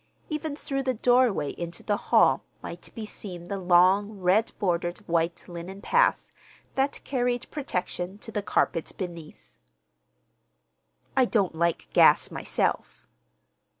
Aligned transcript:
Even 0.31 0.55
through 0.55 0.81
the 0.81 0.95
doorway 0.95 1.51
into 1.51 1.83
the 1.83 1.95
hall 2.09 2.43
might 2.63 2.89
be 2.95 3.05
seen 3.05 3.49
the 3.49 3.59
long, 3.59 4.17
red 4.19 4.51
bordered 4.57 4.97
white 5.07 5.45
linen 5.47 5.79
path 5.79 6.31
that 6.73 6.99
carried 7.03 7.45
protection 7.51 8.17
to 8.17 8.31
the 8.31 8.41
carpet 8.41 8.93
beneath. 8.97 9.51
"I 11.15 11.25
don't 11.25 11.53
like 11.53 11.87
gas 11.93 12.31
myself." 12.31 13.07